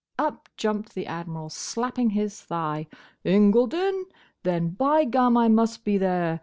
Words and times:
Up 0.17 0.49
jumped 0.57 0.95
the 0.95 1.05
Admiral, 1.05 1.51
slapping 1.51 2.09
his 2.09 2.41
thigh. 2.41 2.87
"Incledon! 3.23 4.05
Then, 4.41 4.69
by 4.69 5.05
gum, 5.05 5.37
I 5.37 5.47
must 5.47 5.85
be 5.85 5.99
there! 5.99 6.39